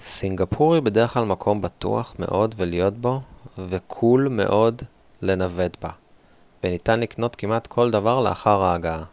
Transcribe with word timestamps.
סינגפור 0.00 0.74
היא 0.74 0.82
בדרך 0.82 1.12
כלל 1.14 1.24
מקום 1.24 1.62
בטוח 1.62 2.14
מאוד 2.18 2.54
להיות 2.60 2.98
בו 2.98 3.20
וקול 3.58 4.28
מאוד 4.28 4.82
לנווט 5.22 5.76
בה 5.84 5.90
וניתן 6.64 7.00
לקנות 7.00 7.36
כמעט 7.36 7.66
כל 7.66 7.90
דבר 7.90 8.20
לאחר 8.20 8.62
ההגעה 8.62 9.04